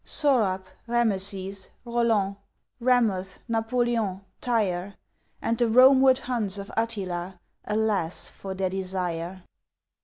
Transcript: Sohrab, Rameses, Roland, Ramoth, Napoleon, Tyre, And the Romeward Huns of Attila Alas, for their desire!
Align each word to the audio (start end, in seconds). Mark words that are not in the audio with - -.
Sohrab, 0.03 0.63
Rameses, 0.87 1.69
Roland, 1.85 2.37
Ramoth, 2.79 3.37
Napoleon, 3.47 4.25
Tyre, 4.41 4.95
And 5.43 5.59
the 5.59 5.67
Romeward 5.69 6.17
Huns 6.17 6.57
of 6.57 6.71
Attila 6.75 7.39
Alas, 7.67 8.27
for 8.27 8.55
their 8.55 8.71
desire! 8.71 9.43